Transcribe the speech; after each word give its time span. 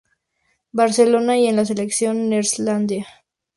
Barcelona 0.71 1.37
y 1.37 1.45
en 1.45 1.57
la 1.57 1.63
selección 1.65 2.27
neerlandesa. 2.27 3.07